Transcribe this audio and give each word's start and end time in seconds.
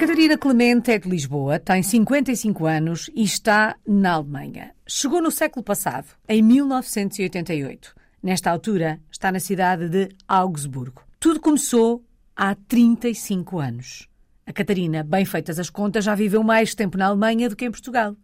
Catarina 0.00 0.38
Clemente 0.38 0.90
é 0.90 0.98
de 0.98 1.10
Lisboa, 1.10 1.58
tem 1.58 1.82
55 1.82 2.64
anos 2.64 3.10
e 3.14 3.22
está 3.22 3.76
na 3.86 4.12
Alemanha. 4.12 4.74
Chegou 4.88 5.20
no 5.20 5.30
século 5.30 5.62
passado, 5.62 6.06
em 6.26 6.40
1988. 6.40 7.94
Nesta 8.22 8.50
altura, 8.50 8.98
está 9.12 9.30
na 9.30 9.38
cidade 9.38 9.90
de 9.90 10.08
Augsburgo. 10.26 11.02
Tudo 11.20 11.38
começou 11.38 12.02
há 12.34 12.54
35 12.54 13.58
anos. 13.58 14.08
A 14.46 14.54
Catarina, 14.54 15.02
bem 15.02 15.26
feitas 15.26 15.58
as 15.58 15.68
contas, 15.68 16.06
já 16.06 16.14
viveu 16.14 16.42
mais 16.42 16.74
tempo 16.74 16.96
na 16.96 17.04
Alemanha 17.04 17.50
do 17.50 17.54
que 17.54 17.66
em 17.66 17.70
Portugal. 17.70 18.16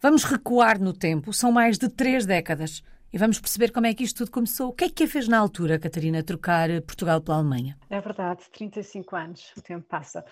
Vamos 0.00 0.22
recuar 0.22 0.80
no 0.80 0.92
tempo, 0.92 1.32
são 1.32 1.50
mais 1.50 1.78
de 1.78 1.88
três 1.88 2.24
décadas. 2.26 2.80
E 3.12 3.18
vamos 3.18 3.40
perceber 3.40 3.72
como 3.72 3.86
é 3.86 3.94
que 3.94 4.04
isto 4.04 4.18
tudo 4.18 4.30
começou. 4.30 4.68
O 4.68 4.72
que 4.72 4.84
é 4.84 4.88
que 4.88 5.02
a 5.02 5.08
fez 5.08 5.26
na 5.26 5.38
altura, 5.38 5.80
Catarina, 5.80 6.22
trocar 6.22 6.68
Portugal 6.82 7.20
pela 7.20 7.38
Alemanha? 7.38 7.76
É 7.90 8.00
verdade, 8.00 8.42
35 8.52 9.16
anos, 9.16 9.52
o 9.56 9.62
tempo 9.62 9.84
passa. 9.88 10.24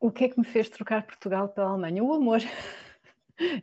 O 0.00 0.10
que 0.10 0.24
é 0.24 0.28
que 0.28 0.38
me 0.38 0.44
fez 0.44 0.68
trocar 0.68 1.02
Portugal 1.04 1.48
pela 1.48 1.70
Alemanha? 1.70 2.02
O 2.02 2.12
amor. 2.12 2.40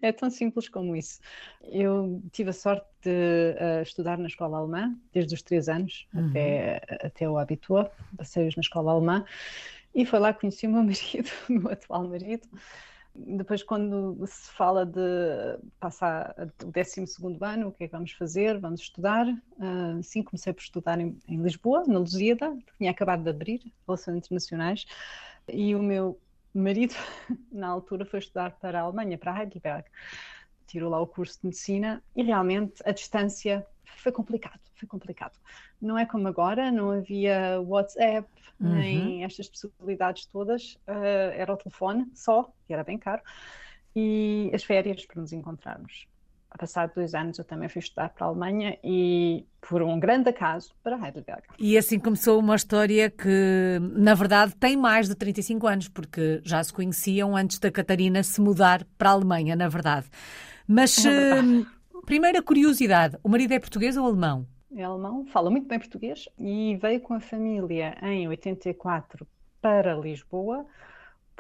É 0.02 0.12
tão 0.12 0.30
simples 0.30 0.68
como 0.68 0.96
isso. 0.96 1.20
Eu 1.64 2.22
tive 2.32 2.50
a 2.50 2.54
sorte 2.54 2.86
de 3.02 3.10
uh, 3.10 3.82
estudar 3.82 4.18
na 4.18 4.28
escola 4.28 4.58
alemã, 4.58 4.94
desde 5.14 5.34
os 5.34 5.42
três 5.42 5.70
anos 5.70 6.08
uhum. 6.14 6.30
até, 6.30 6.82
até 7.02 7.30
o 7.30 7.38
Abitur, 7.38 7.90
passei-os 8.18 8.56
na 8.56 8.62
escola 8.62 8.92
alemã, 8.92 9.24
e 9.94 10.06
foi 10.06 10.20
lá 10.20 10.34
que 10.34 10.42
conheci 10.42 10.68
o 10.68 10.72
meu 10.72 10.84
marido, 10.84 11.30
o 11.50 11.54
meu 11.54 11.72
atual 11.72 12.08
marido. 12.08 12.48
Depois, 13.14 13.62
quando 13.62 14.26
se 14.26 14.52
fala 14.52 14.86
de 14.86 15.00
passar 15.80 16.34
o 16.64 16.72
12 16.72 17.06
ano, 17.42 17.68
o 17.68 17.72
que 17.72 17.84
é 17.84 17.88
que 17.88 17.92
vamos 17.92 18.14
fazer? 18.14 18.58
Vamos 18.58 18.82
estudar. 18.82 19.28
Uh, 19.28 20.02
sim, 20.02 20.24
comecei 20.24 20.54
por 20.54 20.62
estudar 20.62 20.98
em, 21.00 21.18
em 21.28 21.42
Lisboa, 21.42 21.84
na 21.86 22.00
Lusíada, 22.00 22.58
tinha 22.78 22.90
acabado 22.90 23.24
de 23.24 23.30
abrir 23.30 23.62
Relações 23.86 24.18
Internacionais, 24.18 24.86
e 25.50 25.76
o 25.76 25.84
meu 25.84 26.18
marido, 26.60 26.96
na 27.52 27.68
altura, 27.68 28.06
foi 28.06 28.20
estudar 28.20 28.52
para 28.52 28.80
a 28.80 28.84
Alemanha, 28.84 29.18
para 29.18 29.40
Heidelberg. 29.40 29.86
Tirou 30.68 30.90
lá 30.90 31.00
o 31.00 31.08
curso 31.08 31.40
de 31.42 31.48
medicina 31.48 32.04
e 32.16 32.24
realmente 32.24 32.82
a 32.86 32.92
distância 32.92 33.66
foi 33.98 34.12
complicado, 34.12 34.60
foi 34.76 34.88
complicado. 34.88 35.38
Não 35.82 35.98
é 35.98 36.06
como 36.06 36.28
agora, 36.28 36.72
não 36.72 36.92
havia 36.92 37.60
WhatsApp, 37.62 38.28
uhum. 38.60 38.76
nem 38.76 39.24
estas 39.24 39.48
possibilidades 39.50 40.26
todas, 40.26 40.74
uh, 40.88 41.32
era 41.34 41.54
o 41.54 41.58
telefone 41.58 42.10
só, 42.14 42.52
que 42.66 42.74
era 42.74 42.84
bem 42.84 42.98
caro, 42.98 43.22
e 43.96 44.50
as 44.54 44.64
férias 44.64 45.06
para 45.06 45.22
nos 45.22 45.34
encontrarmos. 45.34 46.08
A 46.52 46.58
passar 46.58 46.90
dois 46.90 47.16
anos 47.16 47.40
eu 47.40 47.46
também 47.46 47.70
fui 47.70 47.80
estudar 47.80 48.10
para 48.10 48.26
a 48.26 48.30
Alemanha 48.30 48.78
e, 48.84 49.46
por 49.62 49.82
um 49.82 49.98
grande 49.98 50.30
acaso, 50.30 50.74
para 50.84 50.96
Heidelberg. 50.98 51.44
E 51.58 51.78
assim 51.78 51.98
começou 51.98 52.40
uma 52.40 52.56
história 52.56 53.10
que, 53.10 53.80
na 53.94 54.14
verdade, 54.14 54.54
tem 54.58 54.76
mais 54.76 55.08
de 55.08 55.16
35 55.16 55.66
anos, 55.66 55.88
porque 55.88 56.42
já 56.44 56.62
se 56.62 56.74
conheciam 56.74 57.38
antes 57.38 57.58
da 57.58 57.72
Catarina 57.72 58.22
se 58.22 58.42
mudar 58.42 58.86
para 58.98 59.12
a 59.12 59.14
Alemanha, 59.14 59.56
na 59.56 59.70
verdade. 59.70 60.08
Mas, 60.68 61.06
é 61.06 61.10
verdade. 61.10 61.68
Uh, 61.94 62.06
primeira 62.06 62.42
curiosidade, 62.42 63.18
o 63.24 63.30
marido 63.30 63.54
é 63.54 63.60
português 63.60 63.96
ou 63.96 64.06
alemão? 64.06 64.46
É 64.76 64.84
alemão, 64.84 65.26
fala 65.26 65.50
muito 65.50 65.68
bem 65.68 65.80
português 65.80 66.28
e 66.38 66.78
veio 66.82 67.00
com 67.00 67.14
a 67.14 67.20
família 67.20 67.98
em 68.02 68.28
84 68.28 69.28
para 69.62 69.94
Lisboa 69.96 70.66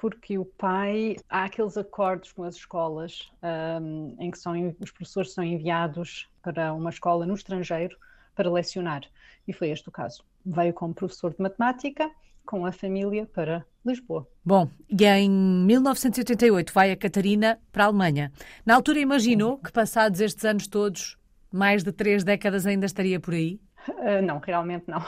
porque 0.01 0.35
o 0.35 0.43
pai 0.43 1.15
há 1.29 1.43
aqueles 1.43 1.77
acordos 1.77 2.31
com 2.31 2.41
as 2.41 2.55
escolas 2.55 3.31
um, 3.79 4.15
em 4.19 4.31
que 4.31 4.39
são, 4.39 4.75
os 4.79 4.89
professores 4.89 5.31
são 5.31 5.43
enviados 5.43 6.27
para 6.41 6.73
uma 6.73 6.89
escola 6.89 7.23
no 7.23 7.35
estrangeiro 7.35 7.95
para 8.35 8.51
lecionar. 8.51 9.03
E 9.47 9.53
foi 9.53 9.69
este 9.69 9.89
o 9.89 9.91
caso. 9.91 10.25
Veio 10.43 10.73
como 10.73 10.91
professor 10.91 11.31
de 11.31 11.39
matemática 11.39 12.09
com 12.47 12.65
a 12.65 12.71
família 12.71 13.27
para 13.27 13.63
Lisboa. 13.85 14.27
Bom, 14.43 14.67
e 14.89 15.05
em 15.05 15.29
1988 15.29 16.73
vai 16.73 16.89
a 16.89 16.97
Catarina 16.97 17.59
para 17.71 17.83
a 17.83 17.87
Alemanha. 17.87 18.31
Na 18.65 18.73
altura 18.73 18.99
imaginou 18.99 19.59
que 19.59 19.71
passados 19.71 20.19
estes 20.19 20.43
anos 20.43 20.67
todos, 20.67 21.15
mais 21.51 21.83
de 21.83 21.91
três 21.91 22.23
décadas 22.23 22.65
ainda 22.65 22.87
estaria 22.87 23.19
por 23.19 23.35
aí? 23.35 23.61
Uh, 23.87 24.25
não, 24.25 24.39
realmente 24.39 24.85
não. 24.87 25.05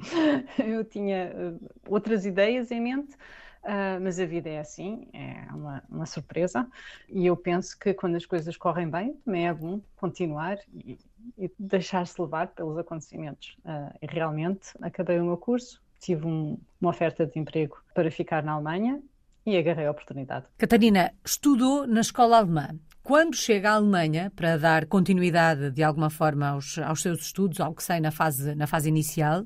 Eu 0.66 0.82
tinha 0.82 1.30
uh, 1.34 1.70
outras 1.86 2.24
ideias 2.24 2.70
em 2.70 2.80
mente, 2.80 3.14
Uh, 3.62 4.00
mas 4.00 4.18
a 4.18 4.24
vida 4.24 4.48
é 4.48 4.58
assim, 4.58 5.06
é 5.12 5.46
uma, 5.52 5.82
uma, 5.90 6.06
surpresa, 6.06 6.66
e 7.08 7.26
eu 7.26 7.36
penso 7.36 7.78
que 7.78 7.92
quando 7.92 8.16
as 8.16 8.24
coisas 8.24 8.56
correm 8.56 8.88
bem, 8.88 9.12
também 9.22 9.48
é 9.48 9.52
bom 9.52 9.82
continuar 9.96 10.58
e, 10.72 10.98
e 11.36 11.50
deixar-se 11.58 12.20
levar 12.20 12.48
pelos 12.48 12.78
acontecimentos. 12.78 13.58
Uh, 13.58 13.94
e 14.00 14.06
realmente 14.06 14.70
acabei 14.80 15.20
o 15.20 15.24
meu 15.24 15.36
curso, 15.36 15.82
tive 16.00 16.26
um, 16.26 16.58
uma 16.80 16.90
oferta 16.90 17.26
de 17.26 17.38
emprego 17.38 17.76
para 17.94 18.10
ficar 18.10 18.42
na 18.42 18.52
Alemanha 18.52 19.02
e 19.44 19.56
agarrei 19.56 19.86
a 19.86 19.90
oportunidade. 19.90 20.46
Catarina 20.56 21.12
estudou 21.22 21.86
na 21.86 22.00
escola 22.00 22.38
alemã. 22.38 22.70
Quando 23.02 23.36
chega 23.36 23.72
à 23.72 23.74
Alemanha 23.74 24.32
para 24.34 24.56
dar 24.56 24.86
continuidade 24.86 25.70
de 25.70 25.82
alguma 25.82 26.10
forma 26.10 26.48
aos, 26.48 26.78
aos 26.78 27.02
seus 27.02 27.20
estudos, 27.20 27.60
ao 27.60 27.74
que 27.74 27.82
sei 27.82 28.00
na 28.00 28.10
fase, 28.10 28.54
na 28.54 28.66
fase 28.66 28.88
inicial, 28.88 29.44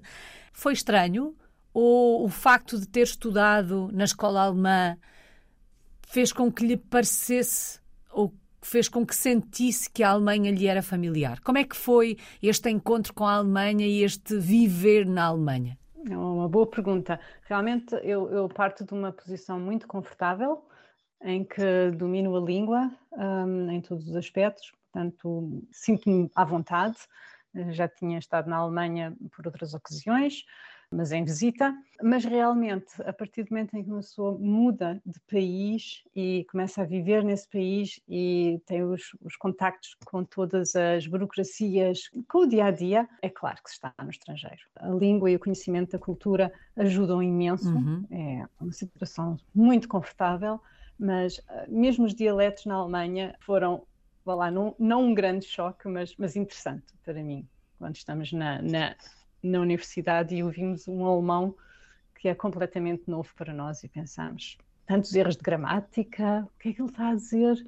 foi 0.53 0.73
estranho 0.73 1.35
ou 1.75 2.25
o 2.25 2.29
facto 2.29 2.79
de 2.79 2.87
ter 2.87 3.03
estudado 3.03 3.91
na 3.93 4.05
escola 4.05 4.43
alemã 4.43 4.97
fez 6.07 6.33
com 6.33 6.51
que 6.51 6.65
lhe 6.65 6.77
parecesse 6.77 7.81
ou 8.13 8.33
fez 8.63 8.89
com 8.89 9.05
que 9.05 9.15
sentisse 9.15 9.91
que 9.91 10.03
a 10.03 10.11
Alemanha 10.11 10.53
lhe 10.53 10.67
era 10.67 10.83
familiar? 10.83 11.41
Como 11.41 11.59
é 11.59 11.65
que 11.65 11.77
foi 11.77 12.17
este 12.41 12.71
encontro 12.71 13.13
com 13.13 13.27
a 13.27 13.35
Alemanha 13.35 13.87
e 13.87 14.03
este 14.03 14.39
viver 14.39 15.05
na 15.05 15.25
Alemanha? 15.25 15.77
É 16.09 16.17
uma 16.17 16.49
boa 16.49 16.67
pergunta. 16.67 17.19
Realmente 17.47 17.95
eu, 18.03 18.31
eu 18.31 18.49
parto 18.49 18.85
de 18.85 18.95
uma 18.95 19.13
posição 19.13 19.59
muito 19.59 19.89
confortável 19.89 20.65
em 21.23 21.43
que 21.43 21.91
domino 21.97 22.37
a 22.37 22.41
língua 22.41 22.91
um, 23.13 23.71
em 23.71 23.81
todos 23.81 24.07
os 24.09 24.15
aspectos, 24.15 24.73
portanto 24.93 25.63
sinto-me 25.73 26.31
à 26.35 26.45
vontade. 26.45 26.97
Já 27.71 27.89
tinha 27.89 28.19
estado 28.19 28.49
na 28.49 28.57
Alemanha 28.57 29.17
por 29.35 29.47
outras 29.47 29.75
ocasiões, 29.75 30.45
mas 30.95 31.13
em 31.13 31.25
visita. 31.25 31.75
Mas 32.03 32.25
realmente, 32.25 32.87
a 33.05 33.13
partir 33.13 33.45
do 33.45 33.51
momento 33.51 33.75
em 33.77 33.83
que 33.83 33.91
uma 33.91 34.01
pessoa 34.01 34.37
muda 34.39 35.01
de 35.05 35.19
país 35.21 36.03
e 36.15 36.47
começa 36.51 36.83
a 36.83 36.85
viver 36.85 37.25
nesse 37.25 37.49
país 37.49 38.01
e 38.09 38.61
tem 38.67 38.83
os, 38.83 39.17
os 39.23 39.37
contactos 39.37 39.97
com 40.05 40.25
todas 40.25 40.75
as 40.75 41.07
burocracias, 41.07 42.11
com 42.29 42.39
o 42.39 42.47
dia 42.47 42.67
a 42.67 42.71
dia, 42.71 43.09
é 43.23 43.29
claro 43.29 43.63
que 43.63 43.71
se 43.71 43.77
está 43.77 43.93
no 44.03 44.11
estrangeiro. 44.11 44.61
A 44.77 44.89
língua 44.89 45.31
e 45.31 45.37
o 45.37 45.41
conhecimento 45.41 45.93
da 45.93 45.99
cultura 45.99 46.53
ajudam 46.77 47.23
imenso, 47.23 47.73
uhum. 47.73 48.07
é 48.11 48.45
uma 48.61 48.73
situação 48.73 49.37
muito 49.55 49.89
confortável, 49.89 50.61
mas 50.99 51.41
ah, 51.49 51.65
mesmo 51.69 52.05
os 52.05 52.15
dialetos 52.15 52.67
na 52.67 52.75
Alemanha 52.75 53.35
foram, 53.41 53.87
vá 54.25 54.35
lá, 54.35 54.51
não, 54.51 54.75
não 54.79 55.05
um 55.05 55.15
grande 55.15 55.47
choque, 55.47 55.89
mas, 55.89 56.15
mas 56.17 56.37
interessante 56.37 56.95
para 57.05 57.23
mim, 57.23 57.47
quando 57.79 57.97
estamos 57.97 58.33
na, 58.33 58.61
na 58.63 58.97
na 59.45 59.61
universidade 59.61 60.35
e 60.35 60.43
ouvimos 60.43 60.89
um 60.89 61.05
alemão 61.05 61.55
que 62.19 62.29
é 62.29 62.35
completamente 62.35 63.03
novo 63.07 63.29
para 63.37 63.53
nós 63.53 63.85
e 63.85 63.89
pensamos, 63.89 64.57
tantos 64.87 65.15
erros 65.15 65.37
de 65.37 65.43
gramática, 65.43 66.49
o 66.55 66.59
que 66.59 66.71
é 66.71 66.73
que 66.73 66.81
ele 66.81 66.89
está 66.89 67.11
a 67.11 67.15
dizer? 67.15 67.67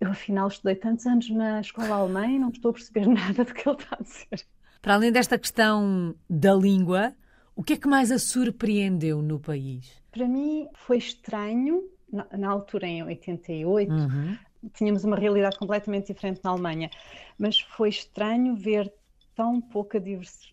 Eu 0.00 0.10
afinal 0.10 0.48
estudei 0.48 0.74
tantos 0.74 1.06
anos 1.06 1.30
na 1.30 1.60
escola 1.60 1.94
alemã 1.94 2.26
e 2.26 2.38
não 2.38 2.48
estou 2.48 2.70
a 2.70 2.74
perceber 2.74 3.06
nada 3.08 3.44
do 3.44 3.54
que 3.54 3.68
ele 3.68 3.76
está 3.76 3.96
a 3.98 4.02
dizer. 4.02 4.46
Para 4.80 4.94
além 4.94 5.12
desta 5.12 5.38
questão 5.38 6.16
da 6.28 6.52
língua, 6.52 7.14
o 7.54 7.62
que 7.62 7.74
é 7.74 7.76
que 7.76 7.86
mais 7.86 8.10
a 8.10 8.18
surpreendeu 8.18 9.22
no 9.22 9.38
país? 9.38 10.02
Para 10.10 10.26
mim 10.26 10.66
foi 10.74 10.98
estranho, 10.98 11.88
na, 12.12 12.26
na 12.36 12.50
altura 12.50 12.88
em 12.88 13.04
88, 13.04 13.92
uhum. 13.92 14.36
tínhamos 14.74 15.04
uma 15.04 15.16
realidade 15.16 15.56
completamente 15.56 16.12
diferente 16.12 16.40
na 16.42 16.50
Alemanha, 16.50 16.90
mas 17.38 17.60
foi 17.60 17.90
estranho 17.90 18.56
ver 18.56 18.92
tão 19.34 19.60
pouca 19.60 20.02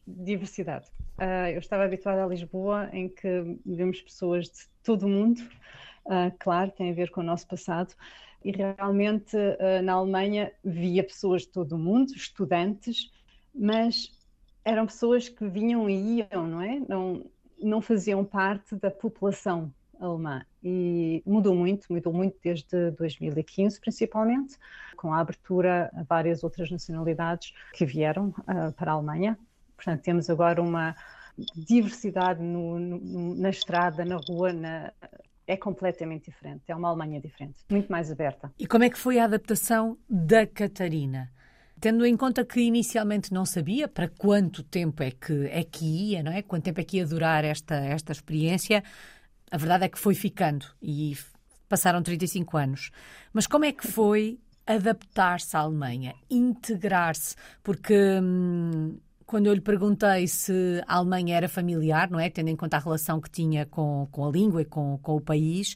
diversidade. 0.07 0.87
Uh, 1.17 1.49
eu 1.53 1.59
estava 1.59 1.83
habituada 1.83 2.23
a 2.23 2.27
Lisboa, 2.27 2.89
em 2.93 3.09
que 3.09 3.57
vemos 3.65 4.01
pessoas 4.01 4.45
de 4.45 4.67
todo 4.83 5.05
o 5.05 5.09
mundo, 5.09 5.41
uh, 6.05 6.33
claro, 6.39 6.71
tem 6.71 6.91
a 6.91 6.93
ver 6.93 7.11
com 7.11 7.21
o 7.21 7.23
nosso 7.23 7.47
passado, 7.47 7.93
e 8.43 8.51
realmente 8.51 9.35
uh, 9.35 9.81
na 9.83 9.93
Alemanha 9.93 10.51
via 10.63 11.03
pessoas 11.03 11.41
de 11.41 11.49
todo 11.49 11.73
o 11.73 11.79
mundo, 11.79 12.13
estudantes, 12.13 13.11
mas 13.53 14.17
eram 14.63 14.85
pessoas 14.85 15.27
que 15.27 15.47
vinham 15.47 15.89
e 15.89 16.19
iam, 16.19 16.47
não 16.47 16.61
é? 16.61 16.81
Não, 16.87 17.25
não 17.61 17.81
faziam 17.81 18.23
parte 18.23 18.75
da 18.75 18.89
população 18.89 19.73
alemã 19.99 20.43
e 20.63 21.21
mudou 21.25 21.55
muito, 21.55 21.91
mudou 21.91 22.13
muito 22.13 22.37
desde 22.43 22.91
2015 22.91 23.79
principalmente, 23.79 24.57
com 24.95 25.13
a 25.13 25.19
abertura 25.19 25.89
a 25.93 26.03
várias 26.03 26.43
outras 26.43 26.71
nacionalidades 26.71 27.53
que 27.73 27.85
vieram 27.85 28.29
uh, 28.29 28.71
para 28.75 28.91
a 28.91 28.95
Alemanha. 28.95 29.37
Portanto, 29.75 30.01
temos 30.01 30.29
agora 30.29 30.61
uma 30.61 30.95
diversidade 31.55 32.41
no, 32.41 32.79
no, 32.79 33.35
na 33.35 33.49
estrada, 33.49 34.03
na 34.03 34.17
rua, 34.17 34.51
na, 34.51 34.91
é 35.47 35.57
completamente 35.57 36.25
diferente. 36.29 36.63
É 36.67 36.75
uma 36.75 36.89
Alemanha 36.89 37.19
diferente, 37.19 37.55
muito 37.69 37.91
mais 37.91 38.11
aberta. 38.11 38.51
E 38.59 38.67
como 38.67 38.83
é 38.83 38.89
que 38.89 38.97
foi 38.97 39.19
a 39.19 39.23
adaptação 39.23 39.97
da 40.09 40.45
Catarina? 40.45 41.31
Tendo 41.79 42.05
em 42.05 42.17
conta 42.17 42.43
que 42.43 42.59
inicialmente 42.59 43.33
não 43.33 43.45
sabia 43.45 43.87
para 43.87 44.09
quanto 44.09 44.61
tempo 44.63 45.01
é 45.01 45.11
que, 45.11 45.47
é 45.47 45.63
que 45.63 45.85
ia, 46.11 46.21
não 46.21 46.31
é? 46.31 46.41
Quanto 46.41 46.65
tempo 46.65 46.81
é 46.81 46.83
que 46.83 46.97
ia 46.97 47.05
durar 47.05 47.45
esta, 47.45 47.75
esta 47.75 48.11
experiência, 48.11 48.83
a 49.51 49.57
verdade 49.57 49.85
é 49.85 49.89
que 49.89 49.99
foi 49.99 50.15
ficando 50.15 50.65
e 50.81 51.17
passaram 51.67 52.01
35 52.01 52.57
anos. 52.57 52.91
Mas 53.33 53.47
como 53.47 53.65
é 53.65 53.71
que 53.71 53.87
foi 53.87 54.39
adaptar-se 54.65 55.55
à 55.55 55.61
Alemanha, 55.61 56.13
integrar-se? 56.29 57.35
Porque 57.63 58.19
hum, 58.21 58.97
quando 59.25 59.45
eu 59.45 59.53
lhe 59.53 59.61
perguntei 59.61 60.27
se 60.27 60.83
a 60.87 60.95
Alemanha 60.95 61.37
era 61.37 61.47
familiar, 61.47 62.09
não 62.09 62.19
é? 62.19 62.29
Tendo 62.29 62.49
em 62.49 62.55
conta 62.55 62.77
a 62.77 62.79
relação 62.79 63.21
que 63.21 63.29
tinha 63.29 63.65
com, 63.65 64.07
com 64.11 64.27
a 64.27 64.31
língua 64.31 64.61
e 64.61 64.65
com, 64.65 64.97
com 64.97 65.15
o 65.15 65.21
país, 65.21 65.75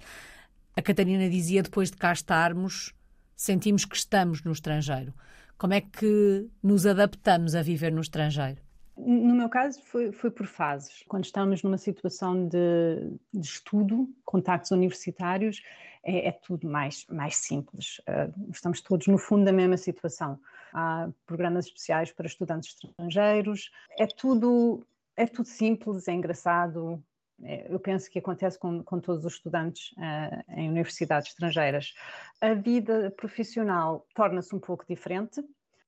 a 0.75 0.81
Catarina 0.81 1.29
dizia 1.29 1.61
depois 1.61 1.91
de 1.91 1.97
cá 1.97 2.11
estarmos, 2.11 2.93
sentimos 3.35 3.85
que 3.85 3.95
estamos 3.95 4.43
no 4.43 4.51
estrangeiro. 4.51 5.13
Como 5.57 5.73
é 5.73 5.81
que 5.81 6.49
nos 6.61 6.85
adaptamos 6.85 7.53
a 7.53 7.61
viver 7.61 7.91
no 7.91 8.01
estrangeiro? 8.01 8.59
No 8.95 9.33
meu 9.33 9.49
caso, 9.49 9.81
foi, 9.83 10.11
foi 10.11 10.29
por 10.29 10.45
fases. 10.45 11.03
Quando 11.07 11.25
estamos 11.25 11.63
numa 11.63 11.77
situação 11.77 12.47
de, 12.47 13.11
de 13.33 13.45
estudo, 13.45 14.07
contactos 14.23 14.71
universitários, 14.71 15.61
é, 16.03 16.27
é, 16.27 16.31
tudo 16.31 16.69
mais, 16.69 17.05
mais 17.07 17.37
simples. 17.37 17.99
Uh, 17.99 18.51
estamos 18.51 18.81
todos, 18.81 19.07
no 19.07 19.17
fundo, 19.17 19.45
na 19.45 19.53
mesma 19.53 19.77
situação. 19.77 20.39
Há 20.73 21.09
programas 21.25 21.65
especiais 21.65 22.11
para 22.11 22.27
estudantes 22.27 22.75
estrangeiros, 22.75 23.71
é 23.97 24.05
tudo, 24.05 24.85
é 25.15 25.25
tudo 25.25 25.47
simples, 25.47 26.07
é 26.07 26.11
engraçado. 26.11 27.01
É, 27.41 27.73
eu 27.73 27.79
penso 27.79 28.11
que 28.11 28.19
acontece 28.19 28.59
com, 28.59 28.83
com 28.83 28.99
todos 28.99 29.25
os 29.25 29.33
estudantes 29.33 29.91
uh, 29.93 30.59
em 30.59 30.69
universidades 30.69 31.29
estrangeiras. 31.29 31.93
A 32.41 32.53
vida 32.53 33.11
profissional 33.15 34.05
torna-se 34.13 34.53
um 34.53 34.59
pouco 34.59 34.85
diferente, 34.87 35.41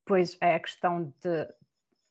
pois 0.06 0.38
é 0.40 0.56
a 0.56 0.60
questão 0.60 1.14
de 1.22 1.48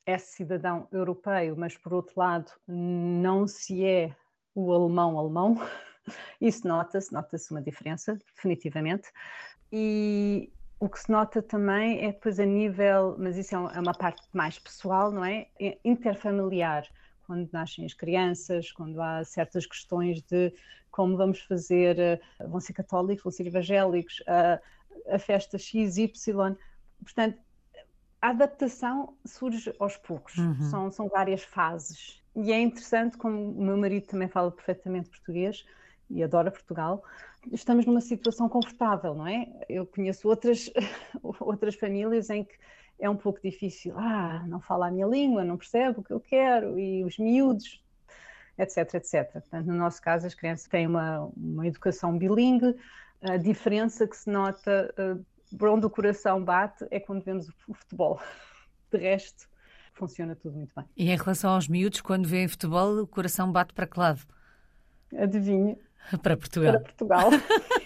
é 0.05 0.17
cidadão 0.17 0.87
europeu, 0.91 1.55
mas 1.57 1.77
por 1.77 1.93
outro 1.93 2.13
lado 2.17 2.51
não 2.67 3.47
se 3.47 3.83
é 3.83 4.15
o 4.53 4.71
alemão 4.73 5.17
alemão. 5.17 5.55
Isso 6.39 6.67
nota-se, 6.67 7.11
nota-se 7.11 7.51
uma 7.51 7.61
diferença, 7.61 8.17
definitivamente. 8.35 9.11
E 9.71 10.51
o 10.79 10.87
que 10.87 10.99
se 10.99 11.11
nota 11.11 11.41
também 11.41 12.03
é 12.03 12.11
depois 12.11 12.39
a 12.39 12.45
nível, 12.45 13.15
mas 13.17 13.37
isso 13.37 13.55
é, 13.55 13.77
é 13.77 13.79
uma 13.79 13.93
parte 13.93 14.21
mais 14.33 14.59
pessoal, 14.59 15.11
não 15.11 15.25
é? 15.25 15.47
é? 15.59 15.77
Interfamiliar, 15.83 16.85
quando 17.25 17.49
nascem 17.51 17.85
as 17.85 17.93
crianças, 17.93 18.71
quando 18.71 19.01
há 19.01 19.23
certas 19.23 19.65
questões 19.65 20.21
de 20.21 20.53
como 20.91 21.17
vamos 21.17 21.41
fazer, 21.41 21.99
eh, 21.99 22.19
vão 22.47 22.59
ser 22.61 22.71
católicos, 22.73 23.23
vão 23.23 23.31
ser 23.31 23.47
evangélicos, 23.47 24.23
a, 24.27 24.61
a 25.13 25.19
festa 25.19 25.57
X, 25.57 25.97
Y. 25.97 26.55
Portanto, 27.03 27.37
a 28.25 28.29
adaptação 28.29 29.13
surge 29.23 29.71
aos 29.77 29.97
poucos, 29.97 30.35
uhum. 30.37 30.61
são, 30.61 30.91
são 30.91 31.07
várias 31.07 31.43
fases. 31.43 32.23
E 32.35 32.51
é 32.51 32.59
interessante, 32.59 33.17
como 33.17 33.51
o 33.51 33.63
meu 33.63 33.77
marido 33.77 34.07
também 34.07 34.27
fala 34.27 34.51
perfeitamente 34.51 35.09
português 35.09 35.63
e 36.09 36.23
adora 36.23 36.49
Portugal, 36.49 37.03
estamos 37.51 37.85
numa 37.85 38.01
situação 38.01 38.49
confortável, 38.49 39.13
não 39.13 39.27
é? 39.27 39.47
Eu 39.69 39.85
conheço 39.85 40.27
outras, 40.27 40.71
outras 41.39 41.75
famílias 41.75 42.31
em 42.31 42.43
que 42.43 42.55
é 42.99 43.07
um 43.07 43.15
pouco 43.15 43.39
difícil. 43.43 43.93
Ah, 43.95 44.43
não 44.47 44.59
fala 44.59 44.87
a 44.87 44.91
minha 44.91 45.05
língua, 45.05 45.43
não 45.43 45.55
percebe 45.55 45.99
o 45.99 46.03
que 46.03 46.11
eu 46.11 46.19
quero, 46.19 46.79
e 46.79 47.03
os 47.03 47.19
miúdos, 47.19 47.79
etc, 48.57 48.95
etc. 48.95 49.31
Portanto, 49.33 49.67
no 49.67 49.75
nosso 49.75 50.01
caso, 50.01 50.25
as 50.25 50.33
crianças 50.33 50.67
têm 50.67 50.87
uma, 50.87 51.29
uma 51.37 51.67
educação 51.67 52.17
bilingue, 52.17 52.75
a 53.21 53.37
diferença 53.37 54.07
que 54.07 54.17
se 54.17 54.31
nota 54.31 54.91
uh, 54.97 55.23
por 55.57 55.69
onde 55.69 55.85
o 55.85 55.89
coração 55.89 56.43
bate 56.43 56.85
é 56.91 56.99
quando 56.99 57.23
vemos 57.23 57.49
o 57.67 57.73
futebol. 57.73 58.19
De 58.91 58.97
resto, 58.99 59.47
funciona 59.93 60.35
tudo 60.35 60.57
muito 60.57 60.73
bem. 60.75 60.85
E 60.95 61.09
em 61.09 61.17
relação 61.17 61.51
aos 61.51 61.67
miúdos, 61.67 62.01
quando 62.01 62.27
vêem 62.27 62.47
futebol, 62.47 62.99
o 62.99 63.07
coração 63.07 63.51
bate 63.51 63.73
para 63.73 63.87
que 63.87 63.99
lado? 63.99 64.21
Adivinha. 65.17 65.77
Para 66.21 66.37
Portugal. 66.37 66.73
Para 66.73 66.81
Portugal. 66.81 67.29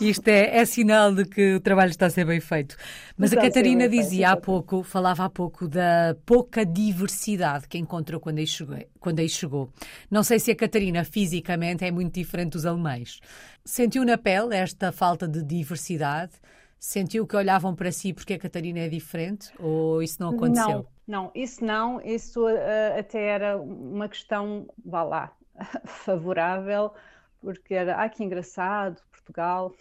Isto 0.00 0.28
é, 0.28 0.58
é, 0.58 0.64
sinal 0.64 1.14
de 1.14 1.24
que 1.24 1.54
o 1.54 1.60
trabalho 1.60 1.90
está 1.90 2.06
a 2.06 2.10
ser 2.10 2.24
bem 2.24 2.40
feito. 2.40 2.76
Mas 3.16 3.32
está 3.32 3.42
a 3.42 3.44
Catarina 3.44 3.88
dizia 3.88 4.28
feito, 4.28 4.38
há 4.38 4.40
pouco, 4.40 4.82
falava 4.82 5.24
há 5.24 5.30
pouco 5.30 5.68
da 5.68 6.16
pouca 6.26 6.64
diversidade 6.64 7.68
que 7.68 7.78
encontrou 7.78 8.20
quando 8.20 8.38
aí, 8.38 8.46
chegou, 8.46 8.76
quando 9.00 9.20
aí 9.20 9.28
chegou. 9.28 9.70
Não 10.10 10.22
sei 10.22 10.38
se 10.38 10.50
a 10.50 10.56
Catarina 10.56 11.04
fisicamente 11.04 11.84
é 11.84 11.90
muito 11.90 12.14
diferente 12.14 12.52
dos 12.52 12.66
alemães. 12.66 13.20
Sentiu 13.64 14.04
na 14.04 14.18
pele 14.18 14.54
esta 14.54 14.92
falta 14.92 15.26
de 15.26 15.42
diversidade? 15.42 16.32
Sentiu 16.78 17.26
que 17.26 17.36
olhavam 17.36 17.74
para 17.74 17.90
si 17.90 18.12
porque 18.12 18.34
a 18.34 18.38
Catarina 18.38 18.80
é 18.80 18.88
diferente? 18.88 19.50
Ou 19.58 20.02
isso 20.02 20.20
não 20.20 20.30
aconteceu? 20.30 20.86
Não, 21.06 21.24
não 21.24 21.32
isso 21.34 21.64
não. 21.64 22.00
Isso 22.02 22.46
uh, 22.46 22.98
até 22.98 23.26
era 23.26 23.56
uma 23.56 24.06
questão, 24.06 24.66
vá 24.84 25.02
lá, 25.02 25.32
favorável, 25.86 26.92
porque 27.40 27.74
era, 27.74 28.02
ah, 28.02 28.08
que 28.08 28.22
engraçado, 28.22 29.00
Portugal, 29.24 29.72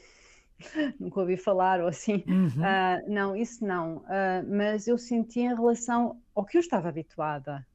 nunca 1.00 1.20
ouvi 1.20 1.38
falar 1.38 1.82
ou 1.82 1.88
assim. 1.88 2.24
Uhum. 2.28 2.48
Uh, 2.48 3.12
não, 3.12 3.36
isso 3.36 3.66
não. 3.66 3.98
Uh, 3.98 4.46
mas 4.48 4.88
eu 4.88 4.98
senti 4.98 5.42
em 5.42 5.54
relação 5.54 6.18
ao 6.34 6.46
que 6.46 6.58
eu 6.58 6.62
estava 6.62 6.90
habituada. 6.90 7.66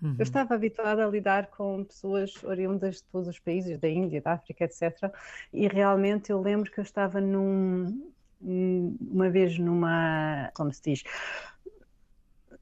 Uhum. 0.00 0.16
Eu 0.18 0.22
estava 0.22 0.54
habituada 0.54 1.04
a 1.04 1.08
lidar 1.08 1.46
com 1.48 1.84
pessoas 1.84 2.42
oriundas 2.42 2.96
de 2.96 3.04
todos 3.04 3.28
os 3.28 3.38
países, 3.38 3.78
da 3.78 3.88
Índia, 3.88 4.20
da 4.20 4.32
África, 4.32 4.64
etc. 4.64 5.12
E 5.52 5.68
realmente 5.68 6.30
eu 6.30 6.40
lembro 6.40 6.70
que 6.70 6.80
eu 6.80 6.82
estava 6.82 7.20
num, 7.20 8.10
uma 8.40 9.30
vez 9.30 9.58
numa, 9.58 10.50
como 10.54 10.72
se 10.72 10.82
diz, 10.82 11.04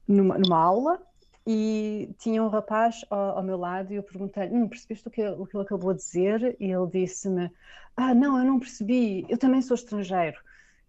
numa, 0.07 0.37
numa 0.37 0.57
aula 0.57 1.01
e 1.45 2.13
tinha 2.19 2.43
um 2.43 2.47
rapaz 2.47 3.03
ao, 3.09 3.37
ao 3.37 3.43
meu 3.43 3.57
lado 3.57 3.91
e 3.91 3.95
eu 3.95 4.03
perguntei-lhe, 4.03 4.53
hum, 4.53 4.67
percebeste 4.67 5.07
o 5.07 5.11
que, 5.11 5.27
o 5.27 5.45
que 5.45 5.55
ele 5.55 5.63
acabou 5.63 5.93
de 5.93 5.99
dizer? 5.99 6.55
E 6.59 6.71
ele 6.71 6.87
disse-me, 6.87 7.51
ah, 7.95 8.13
não, 8.13 8.37
eu 8.37 8.45
não 8.45 8.59
percebi, 8.59 9.25
eu 9.29 9.37
também 9.37 9.61
sou 9.61 9.75
estrangeiro. 9.75 10.39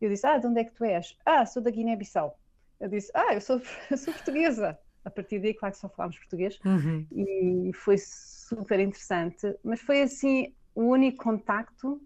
Eu 0.00 0.10
disse, 0.10 0.26
ah, 0.26 0.38
de 0.38 0.46
onde 0.46 0.60
é 0.60 0.64
que 0.64 0.72
tu 0.72 0.84
és? 0.84 1.16
Ah, 1.24 1.46
sou 1.46 1.62
da 1.62 1.70
Guiné-Bissau. 1.70 2.38
Eu 2.80 2.88
disse, 2.88 3.10
ah, 3.14 3.34
eu 3.34 3.40
sou, 3.40 3.60
eu 3.90 3.96
sou 3.96 4.12
portuguesa. 4.12 4.78
A 5.04 5.10
partir 5.10 5.40
daí, 5.40 5.54
claro 5.54 5.74
que 5.74 5.80
só 5.80 5.88
falámos 5.88 6.18
português. 6.18 6.58
Uhum. 6.64 7.06
E 7.10 7.72
foi 7.74 7.96
super 7.98 8.78
interessante. 8.78 9.56
Mas 9.64 9.80
foi 9.80 10.02
assim, 10.02 10.54
o 10.74 10.82
único 10.84 11.22
contacto 11.24 12.00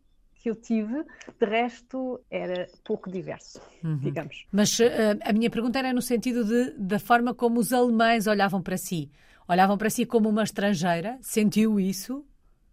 que 0.46 0.50
eu 0.50 0.54
tive, 0.54 1.04
de 1.40 1.46
resto 1.46 2.20
era 2.30 2.68
pouco 2.84 3.10
diverso, 3.10 3.60
uhum. 3.82 3.98
digamos. 3.98 4.46
Mas 4.52 4.78
uh, 4.78 4.84
a 5.24 5.32
minha 5.32 5.50
pergunta 5.50 5.80
era 5.80 5.92
no 5.92 6.00
sentido 6.00 6.44
de, 6.44 6.70
da 6.78 7.00
forma 7.00 7.34
como 7.34 7.58
os 7.58 7.72
alemães 7.72 8.28
olhavam 8.28 8.62
para 8.62 8.76
si. 8.76 9.10
Olhavam 9.48 9.76
para 9.76 9.90
si 9.90 10.06
como 10.06 10.28
uma 10.28 10.44
estrangeira? 10.44 11.18
Sentiu 11.20 11.80
isso? 11.80 12.24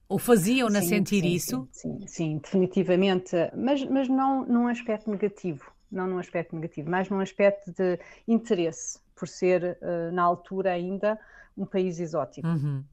Ou 0.07 0.19
faziam-na 0.19 0.83
sentir 0.83 1.21
sim, 1.21 1.27
isso? 1.29 1.67
Sim, 1.71 1.99
sim, 1.99 2.07
sim, 2.07 2.37
definitivamente. 2.37 3.35
Mas, 3.57 3.83
mas 3.85 4.07
não 4.07 4.45
num 4.45 4.67
aspecto 4.67 5.09
negativo. 5.09 5.71
Não 5.91 6.05
num 6.05 6.19
aspecto 6.19 6.55
negativo, 6.55 6.89
mas 6.89 7.09
num 7.09 7.19
aspecto 7.19 7.71
de 7.71 7.99
interesse, 8.27 8.99
por 9.15 9.27
ser, 9.27 9.77
uh, 9.81 10.11
na 10.11 10.21
altura 10.21 10.71
ainda, 10.71 11.19
um 11.57 11.65
país 11.65 11.99
exótico, 11.99 12.47
uhum. 12.47 12.83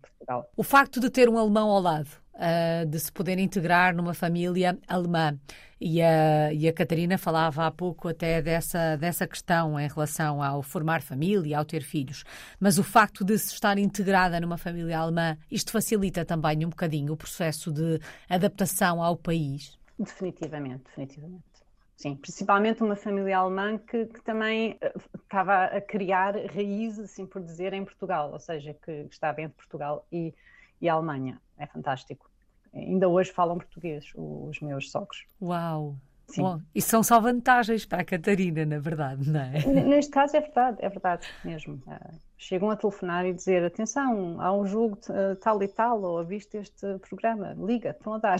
O 0.56 0.62
facto 0.62 1.00
de 1.00 1.10
ter 1.10 1.28
um 1.28 1.38
alemão 1.38 1.70
ao 1.70 1.80
lado, 1.80 2.10
uh, 2.40 2.86
de 2.86 2.98
se 2.98 3.12
poder 3.12 3.38
integrar 3.38 3.94
numa 3.94 4.14
família 4.14 4.78
alemã. 4.88 5.38
E 5.80 6.02
a, 6.02 6.52
e 6.52 6.68
a 6.68 6.72
Catarina 6.74 7.16
falava 7.16 7.66
há 7.66 7.70
pouco 7.70 8.08
até 8.08 8.42
dessa, 8.42 8.96
dessa 8.96 9.26
questão 9.26 9.80
em 9.80 9.88
relação 9.88 10.42
ao 10.42 10.62
formar 10.62 11.00
família, 11.00 11.58
ao 11.58 11.64
ter 11.64 11.82
filhos. 11.82 12.22
Mas 12.58 12.78
o 12.78 12.84
facto 12.84 13.24
de 13.24 13.38
se 13.38 13.54
estar 13.54 13.78
integrada 13.78 14.38
numa 14.40 14.58
família 14.58 14.98
alemã, 14.98 15.38
isto 15.50 15.72
facilita 15.72 16.22
também 16.22 16.66
um 16.66 16.68
bocadinho 16.68 17.14
o 17.14 17.16
processo 17.16 17.72
de 17.72 17.98
adaptação 18.28 19.02
ao 19.02 19.16
país? 19.16 19.78
Definitivamente, 19.98 20.84
definitivamente. 20.84 21.50
Sim, 21.96 22.16
principalmente 22.16 22.82
uma 22.82 22.96
família 22.96 23.36
alemã 23.36 23.76
que, 23.76 24.06
que, 24.06 24.22
também 24.22 24.78
eh, 24.80 24.92
estava 25.22 25.64
a 25.64 25.82
criar 25.82 26.34
raízes, 26.46 26.98
assim 27.00 27.26
por 27.26 27.42
dizer, 27.42 27.74
em 27.74 27.84
Portugal, 27.84 28.32
ou 28.32 28.38
seja, 28.38 28.72
que 28.72 29.06
estava 29.10 29.42
entre 29.42 29.54
Portugal 29.56 30.06
e, 30.10 30.32
e 30.80 30.88
a 30.88 30.94
Alemanha. 30.94 31.38
É 31.58 31.66
fantástico 31.66 32.29
ainda 32.74 33.08
hoje 33.08 33.32
falam 33.32 33.56
português, 33.56 34.12
os 34.14 34.60
meus 34.60 34.90
sogros. 34.90 35.24
Uau! 35.40 35.96
Sim. 36.30 36.42
Bom, 36.42 36.60
e 36.72 36.80
são 36.80 37.02
só 37.02 37.20
vantagens 37.20 37.84
para 37.84 38.02
a 38.02 38.04
Catarina, 38.04 38.64
na 38.64 38.78
verdade, 38.78 39.28
não 39.28 39.40
é? 39.40 39.66
Neste 39.66 40.12
caso 40.12 40.36
é 40.36 40.40
verdade, 40.40 40.76
é 40.80 40.88
verdade 40.88 41.26
mesmo. 41.44 41.74
Uh, 41.86 42.14
chegam 42.38 42.70
a 42.70 42.76
telefonar 42.76 43.26
e 43.26 43.32
dizer: 43.32 43.64
atenção, 43.64 44.40
há 44.40 44.52
um 44.52 44.64
jogo 44.64 44.96
uh, 45.08 45.34
tal 45.36 45.60
e 45.62 45.68
tal, 45.68 46.00
ou 46.02 46.24
viste 46.24 46.56
este 46.56 46.98
programa, 47.08 47.56
liga, 47.58 47.90
estão 47.90 48.14
a 48.14 48.18
dar. 48.18 48.38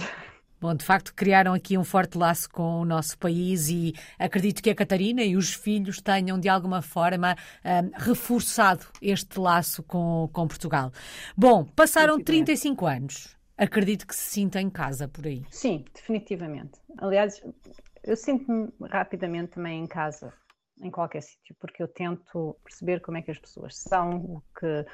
Bom, 0.61 0.75
de 0.75 0.85
facto, 0.85 1.15
criaram 1.15 1.55
aqui 1.55 1.79
um 1.79 1.83
forte 1.83 2.19
laço 2.19 2.49
com 2.51 2.81
o 2.81 2.85
nosso 2.85 3.19
país 3.19 3.71
e 3.71 3.95
acredito 4.19 4.63
que 4.63 4.69
a 4.69 4.75
Catarina 4.75 5.23
e 5.23 5.35
os 5.35 5.55
filhos 5.55 6.03
tenham, 6.03 6.39
de 6.39 6.51
alguma 6.51 6.83
forma, 6.83 7.35
um, 7.65 7.91
reforçado 7.99 8.85
este 9.01 9.41
laço 9.41 9.83
com, 9.83 10.29
com 10.33 10.47
Portugal. 10.47 10.93
Bom, 11.35 11.65
passaram 11.65 12.23
35 12.23 12.87
anos 12.87 13.40
acredito 13.61 14.07
que 14.07 14.15
se 14.17 14.23
sinta 14.23 14.61
em 14.61 14.71
casa 14.71 15.07
por 15.07 15.27
aí. 15.27 15.45
Sim, 15.51 15.85
definitivamente. 15.95 16.81
Aliás, 16.99 17.43
eu 18.03 18.17
sinto-me 18.17 18.73
rapidamente 18.89 19.53
também 19.53 19.85
em 19.85 19.87
casa, 19.87 20.33
em 20.83 20.91
qualquer 20.91 21.23
sítio, 21.23 21.55
porque 21.61 21.83
eu 21.83 21.89
tento 21.89 22.57
perceber 22.65 23.01
como 23.01 23.19
é 23.19 23.23
que 23.23 23.31
as 23.31 23.39
pessoas 23.39 23.77
são, 23.77 24.17
o 24.17 24.43
que, 24.59 24.87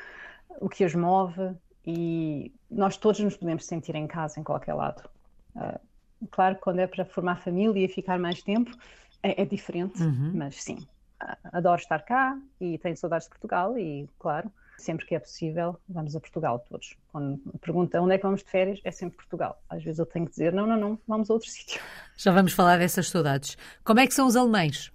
o 0.60 0.68
que 0.68 0.84
as 0.84 0.94
move 0.94 1.54
e 1.86 2.52
nós 2.68 2.96
todos 2.96 3.20
nos 3.20 3.36
podemos 3.36 3.64
sentir 3.64 3.94
em 3.94 4.08
casa 4.08 4.40
em 4.40 4.42
qualquer 4.42 4.74
lado. 4.74 5.08
Uh, 5.54 6.26
claro, 6.32 6.58
quando 6.60 6.80
é 6.80 6.86
para 6.88 7.04
formar 7.04 7.36
família 7.36 7.84
e 7.84 7.88
ficar 7.88 8.18
mais 8.18 8.42
tempo, 8.42 8.76
é, 9.22 9.42
é 9.42 9.44
diferente, 9.44 10.02
uhum. 10.02 10.32
mas 10.34 10.60
sim, 10.60 10.78
uh, 11.22 11.36
adoro 11.52 11.80
estar 11.80 12.00
cá 12.00 12.36
e 12.60 12.78
tenho 12.78 12.96
saudades 12.96 13.26
de 13.26 13.30
Portugal 13.30 13.78
e, 13.78 14.10
claro, 14.18 14.50
sempre 14.78 15.06
que 15.06 15.14
é 15.14 15.18
possível, 15.18 15.78
vamos 15.88 16.14
a 16.14 16.20
Portugal 16.20 16.58
todos. 16.58 16.96
Quando 17.08 17.40
me 17.44 17.58
perguntam 17.60 18.04
onde 18.04 18.14
é 18.14 18.18
que 18.18 18.24
vamos 18.24 18.42
de 18.42 18.50
férias, 18.50 18.80
é 18.84 18.90
sempre 18.90 19.16
Portugal. 19.16 19.62
Às 19.68 19.82
vezes 19.82 19.98
eu 19.98 20.06
tenho 20.06 20.26
que 20.26 20.32
dizer, 20.32 20.52
não, 20.52 20.66
não, 20.66 20.76
não, 20.76 20.98
vamos 21.06 21.30
a 21.30 21.34
outro 21.34 21.48
sítio. 21.50 21.80
Já 22.16 22.32
vamos 22.32 22.52
falar 22.52 22.78
dessas 22.78 23.08
saudades. 23.08 23.56
Como 23.84 24.00
é 24.00 24.06
que 24.06 24.14
são 24.14 24.26
os 24.26 24.36
alemães? 24.36 24.92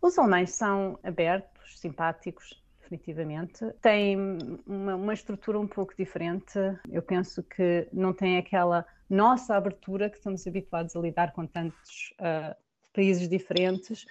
Os 0.00 0.18
alemães 0.18 0.50
são 0.50 0.98
abertos, 1.02 1.78
simpáticos, 1.78 2.62
definitivamente. 2.80 3.64
Têm 3.80 4.16
uma, 4.66 4.94
uma 4.96 5.14
estrutura 5.14 5.58
um 5.58 5.66
pouco 5.66 5.94
diferente. 5.96 6.58
Eu 6.90 7.02
penso 7.02 7.42
que 7.42 7.88
não 7.92 8.12
tem 8.12 8.38
aquela 8.38 8.84
nossa 9.08 9.56
abertura 9.56 10.08
que 10.10 10.16
estamos 10.16 10.46
habituados 10.46 10.94
a 10.94 11.00
lidar 11.00 11.32
com 11.32 11.46
tantos 11.46 12.14
uh, 12.20 12.54
países 12.92 13.28
diferentes, 13.28 14.06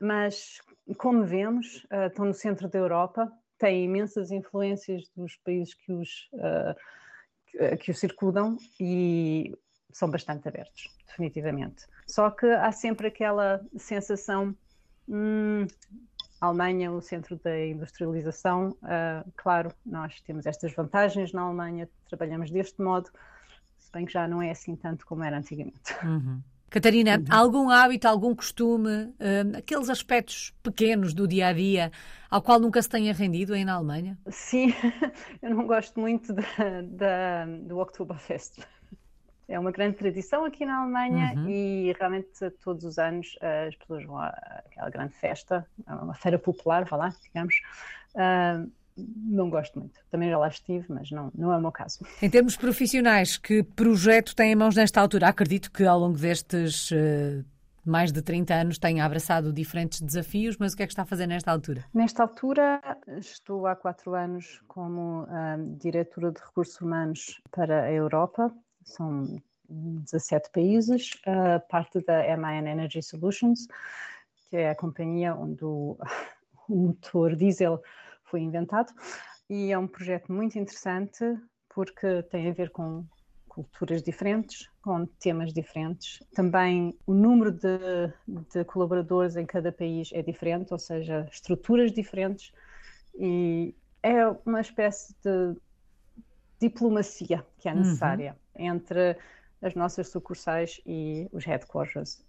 mas 0.00 0.60
como 0.96 1.24
vemos, 1.24 1.84
uh, 1.92 2.06
estão 2.06 2.24
no 2.24 2.34
centro 2.34 2.68
da 2.68 2.78
Europa, 2.78 3.30
têm 3.58 3.84
imensas 3.84 4.30
influências 4.30 5.08
dos 5.16 5.36
países 5.36 5.74
que 5.74 5.92
os, 5.92 6.28
uh, 6.34 7.76
que, 7.78 7.90
os 7.90 7.98
circundam 7.98 8.56
e 8.80 9.54
são 9.92 10.10
bastante 10.10 10.48
abertos, 10.48 10.94
definitivamente. 11.06 11.86
Só 12.06 12.30
que 12.30 12.46
há 12.46 12.70
sempre 12.72 13.08
aquela 13.08 13.64
sensação. 13.76 14.54
Hum, 15.08 15.66
Alemanha, 16.40 16.92
o 16.92 17.00
centro 17.00 17.36
da 17.42 17.66
industrialização, 17.66 18.70
uh, 18.82 19.32
claro, 19.36 19.72
nós 19.84 20.20
temos 20.20 20.46
estas 20.46 20.72
vantagens 20.72 21.32
na 21.32 21.42
Alemanha, 21.42 21.88
trabalhamos 22.08 22.50
deste 22.50 22.80
modo, 22.80 23.10
se 23.76 23.90
bem 23.90 24.06
que 24.06 24.12
já 24.12 24.28
não 24.28 24.40
é 24.40 24.50
assim 24.50 24.76
tanto 24.76 25.04
como 25.04 25.24
era 25.24 25.36
antigamente. 25.36 25.92
Uhum. 26.04 26.40
Catarina, 26.70 27.18
uhum. 27.18 27.24
algum 27.30 27.70
hábito, 27.70 28.06
algum 28.06 28.34
costume, 28.34 29.04
uh, 29.04 29.56
aqueles 29.56 29.88
aspectos 29.88 30.54
pequenos 30.62 31.14
do 31.14 31.26
dia 31.26 31.48
a 31.48 31.52
dia 31.52 31.90
ao 32.30 32.42
qual 32.42 32.60
nunca 32.60 32.82
se 32.82 32.88
tenha 32.88 33.12
rendido 33.12 33.54
aí 33.54 33.64
na 33.64 33.74
Alemanha? 33.74 34.18
Sim, 34.28 34.74
eu 35.40 35.54
não 35.54 35.66
gosto 35.66 35.98
muito 35.98 36.32
da, 36.32 36.42
da, 36.84 37.46
do 37.46 37.78
Oktoberfest. 37.78 38.60
É 39.48 39.58
uma 39.58 39.72
grande 39.72 39.96
tradição 39.96 40.44
aqui 40.44 40.66
na 40.66 40.82
Alemanha 40.82 41.32
uhum. 41.34 41.48
e 41.48 41.96
realmente 41.98 42.28
todos 42.62 42.84
os 42.84 42.98
anos 42.98 43.38
as 43.40 43.74
pessoas 43.76 44.04
vão 44.04 44.18
àquela 44.18 44.90
grande 44.90 45.14
festa, 45.14 45.66
uma 45.86 46.14
feira 46.14 46.38
popular, 46.38 46.84
vá 46.84 46.98
lá, 46.98 47.14
digamos. 47.22 47.54
Não 49.16 49.48
gosto 49.48 49.78
muito. 49.78 50.00
Também 50.10 50.30
já 50.30 50.38
lá 50.38 50.48
estive, 50.48 50.86
mas 50.88 51.10
não, 51.10 51.30
não 51.34 51.52
é 51.52 51.56
o 51.56 51.60
meu 51.60 51.72
caso. 51.72 52.00
Em 52.20 52.28
termos 52.28 52.56
profissionais, 52.56 53.36
que 53.36 53.62
projeto 53.62 54.34
tem 54.34 54.52
em 54.52 54.56
mãos 54.56 54.74
nesta 54.74 55.00
altura? 55.00 55.28
Acredito 55.28 55.70
que 55.70 55.84
ao 55.84 55.98
longo 55.98 56.18
destes 56.18 56.90
uh, 56.90 57.44
mais 57.84 58.12
de 58.12 58.20
30 58.20 58.54
anos 58.54 58.78
tenha 58.78 59.04
abraçado 59.04 59.52
diferentes 59.52 60.00
desafios, 60.00 60.56
mas 60.58 60.72
o 60.72 60.76
que 60.76 60.82
é 60.82 60.86
que 60.86 60.92
está 60.92 61.02
a 61.02 61.06
fazer 61.06 61.26
nesta 61.26 61.50
altura? 61.50 61.84
Nesta 61.94 62.22
altura, 62.22 62.80
estou 63.18 63.66
há 63.66 63.74
quatro 63.74 64.14
anos 64.14 64.62
como 64.68 65.22
uh, 65.22 65.76
diretora 65.78 66.30
de 66.30 66.40
recursos 66.40 66.80
humanos 66.80 67.40
para 67.50 67.84
a 67.84 67.92
Europa. 67.92 68.52
São 68.84 69.40
17 69.68 70.50
países, 70.50 71.12
uh, 71.26 71.66
parte 71.68 72.00
da 72.04 72.36
MIN 72.36 72.68
Energy 72.68 73.02
Solutions, 73.02 73.66
que 74.48 74.56
é 74.56 74.70
a 74.70 74.74
companhia 74.74 75.34
onde 75.34 75.64
o, 75.64 75.96
o 76.68 76.76
motor 76.76 77.36
diesel 77.36 77.82
foi 78.30 78.40
inventado. 78.40 78.92
E 79.48 79.72
é 79.72 79.78
um 79.78 79.86
projeto 79.86 80.32
muito 80.32 80.58
interessante 80.58 81.24
porque 81.68 82.22
tem 82.24 82.48
a 82.50 82.52
ver 82.52 82.70
com 82.70 83.04
culturas 83.48 84.02
diferentes, 84.02 84.68
com 84.82 85.06
temas 85.06 85.52
diferentes. 85.52 86.22
Também 86.34 86.96
o 87.06 87.12
número 87.12 87.50
de, 87.50 88.12
de, 88.52 88.64
colaboradores 88.64 89.36
em 89.36 89.44
cada 89.44 89.72
país 89.72 90.10
é 90.12 90.22
diferente, 90.22 90.72
ou 90.72 90.78
seja, 90.78 91.26
estruturas 91.32 91.92
diferentes, 91.92 92.52
e 93.18 93.74
é 94.02 94.28
uma 94.46 94.60
espécie 94.60 95.14
de 95.24 95.56
diplomacia 96.60 97.44
que 97.58 97.68
é 97.68 97.72
uhum. 97.72 97.78
necessária 97.78 98.36
uhum. 98.54 98.66
entre 98.66 99.16
as 99.60 99.74
nossas 99.74 100.08
sucursais 100.08 100.80
e 100.86 101.28
os 101.32 101.44
headquarters 101.44 102.24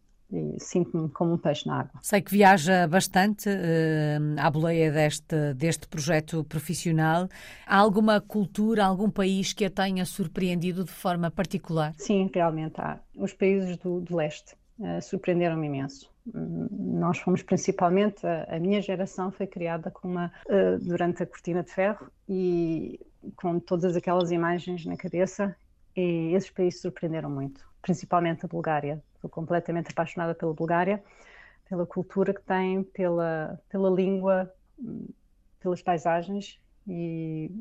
sinto-me 0.60 1.10
como 1.10 1.34
um 1.34 1.38
peixe 1.38 1.68
na 1.68 1.82
água. 1.82 2.00
Sei 2.02 2.22
que 2.22 2.32
viaja 2.32 2.88
bastante 2.88 3.50
uh, 3.50 4.40
à 4.40 4.50
boleia 4.50 4.92
deste, 4.92 5.54
deste 5.56 5.88
projeto 5.88 6.44
profissional. 6.44 7.28
Há 7.66 7.78
alguma 7.78 8.22
cultura, 8.22 8.86
algum 8.86 9.10
país 9.10 9.54
que 9.54 9.66
a 9.66 9.70
tenha 9.70 10.06
surpreendido 10.06 10.84
de 10.84 10.92
forma 10.92 11.32
particular? 11.32 11.94
Sim, 11.98 12.30
realmente 12.34 12.80
há. 12.80 13.00
Os 13.16 13.34
países 13.34 13.78
do, 13.78 14.02
do 14.02 14.16
leste 14.16 14.56
uh, 14.80 15.02
surpreenderam-me 15.02 15.68
imenso. 15.68 16.10
Hum, 16.34 16.68
nós 16.72 17.18
fomos 17.20 17.42
principalmente, 17.42 18.26
a, 18.26 18.56
a, 18.56 18.60
minha 18.60 18.82
geração 18.82 19.32
foi 19.32 19.48
criada 19.48 19.90
com 19.90 20.08
uma, 20.08 20.32
uh, 20.46 20.78
durante 20.80 21.24
a 21.24 21.26
cortina 21.26 21.64
de 21.64 21.72
ferro 21.72 22.08
e 22.28 23.00
com 23.36 23.60
todas 23.60 23.96
aquelas 23.96 24.32
imagens 24.32 24.86
na 24.86 24.96
cabeça 24.96 25.56
e 25.96 26.34
esses 26.34 26.50
países 26.50 26.82
surpreenderam 26.82 27.30
muito, 27.30 27.62
principalmente 27.82 28.46
a 28.46 28.48
Bulgária. 28.48 29.04
Estou 29.20 29.30
completamente 29.30 29.92
apaixonada 29.92 30.34
pela 30.34 30.54
Bulgária, 30.54 31.04
pela 31.68 31.86
cultura 31.86 32.34
que 32.34 32.42
tem, 32.42 32.84
pela, 32.84 33.60
pela 33.68 33.90
língua, 33.90 34.50
pelas 35.60 35.82
paisagens 35.82 36.58
e 36.88 37.52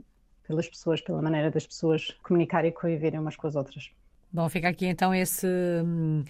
pelas 0.47 0.69
pessoas, 0.69 1.01
pela 1.01 1.21
maneira 1.21 1.51
das 1.51 1.67
pessoas 1.67 2.17
comunicarem 2.23 2.71
e 2.71 2.73
conviverem 2.73 3.19
umas 3.19 3.35
com 3.35 3.49
as 3.49 3.57
outras. 3.57 3.91
Bom, 4.33 4.49
fica 4.49 4.69
aqui 4.69 4.87
então 4.87 5.13
esse 5.13 5.49
hum, 5.85 6.25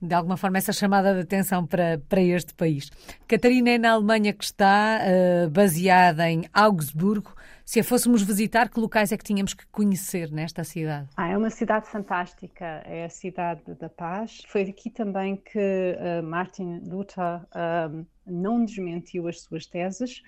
de 0.00 0.14
alguma 0.14 0.36
forma, 0.36 0.58
essa 0.58 0.72
chamada 0.72 1.14
de 1.14 1.20
atenção 1.20 1.66
para, 1.66 2.00
para 2.08 2.22
este 2.22 2.54
país. 2.54 2.90
Catarina 3.28 3.70
é 3.70 3.78
na 3.78 3.92
Alemanha 3.92 4.32
que 4.32 4.44
está, 4.44 5.00
uh, 5.00 5.50
baseada 5.50 6.28
em 6.30 6.44
Augsburgo. 6.52 7.34
Se 7.64 7.80
a 7.80 7.84
fôssemos 7.84 8.22
visitar, 8.22 8.68
que 8.68 8.80
locais 8.80 9.12
é 9.12 9.16
que 9.16 9.22
tínhamos 9.22 9.54
que 9.54 9.64
conhecer 9.66 10.32
nesta 10.32 10.64
cidade? 10.64 11.08
Ah, 11.16 11.28
é 11.28 11.36
uma 11.36 11.50
cidade 11.50 11.86
fantástica, 11.88 12.64
é 12.84 13.04
a 13.04 13.10
cidade 13.10 13.62
da 13.78 13.88
paz. 13.88 14.42
Foi 14.48 14.62
aqui 14.62 14.90
também 14.90 15.36
que 15.36 15.58
uh, 15.58 16.22
Martin 16.26 16.80
Luther 16.84 17.42
uh, 17.42 18.06
não 18.26 18.64
desmentiu 18.64 19.28
as 19.28 19.42
suas 19.42 19.66
teses 19.66 20.22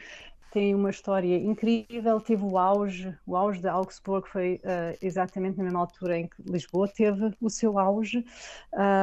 tem 0.52 0.75
uma 0.75 0.91
história 0.91 1.38
incrível, 1.38 2.21
teve 2.21 2.45
o 2.45 2.59
auge, 2.59 3.17
o 3.26 3.35
auge 3.35 3.59
de 3.62 3.69
Augsburgo 3.69 4.29
foi 4.29 4.57
uh, 4.57 4.97
exatamente 5.00 5.57
na 5.57 5.64
mesma 5.64 5.81
altura 5.81 6.19
em 6.19 6.29
que 6.29 6.43
Lisboa 6.43 6.87
teve 6.87 7.35
o 7.41 7.49
seu 7.49 7.79
auge. 7.79 8.23